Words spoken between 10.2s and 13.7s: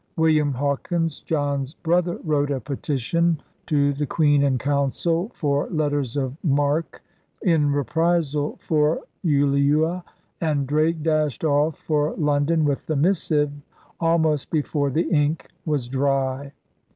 and Drake dashed off for London with the missive